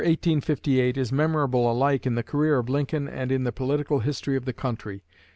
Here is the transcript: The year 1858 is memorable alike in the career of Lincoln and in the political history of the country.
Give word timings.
The 0.01 0.05
year 0.07 0.11
1858 0.13 0.97
is 0.97 1.11
memorable 1.11 1.71
alike 1.71 2.07
in 2.07 2.15
the 2.15 2.23
career 2.23 2.57
of 2.57 2.69
Lincoln 2.69 3.07
and 3.07 3.31
in 3.31 3.43
the 3.43 3.51
political 3.51 3.99
history 3.99 4.35
of 4.35 4.45
the 4.45 4.51
country. 4.51 5.03